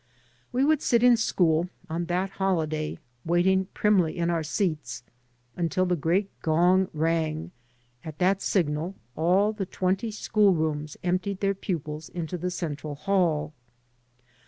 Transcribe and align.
We 0.51 0.65
would 0.65 0.81
sit 0.81 1.03
in 1.03 1.15
school, 1.15 1.69
on 1.87 2.05
that 2.05 2.31
holiday, 2.31 2.97
waiting 3.23 3.65
primly 3.75 4.17
in 4.17 4.31
our 4.31 4.41
seats 4.41 5.03
until 5.55 5.85
the 5.85 5.95
great 5.95 6.31
gong 6.41 6.87
rang; 6.91 7.51
at 8.03 8.17
that 8.17 8.41
signal 8.41 8.95
all 9.15 9.53
the 9.53 9.67
twenty 9.67 10.09
school 10.09 10.55
rooms 10.55 10.97
emptied 11.03 11.39
their 11.39 11.53
pupils 11.53 12.09
into 12.09 12.35
the 12.35 12.49
central 12.49 12.95
hall. 12.95 13.53